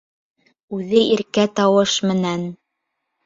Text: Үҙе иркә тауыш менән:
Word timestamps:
Үҙе 0.77 1.03
иркә 1.17 1.45
тауыш 1.59 1.97
менән: 2.13 2.47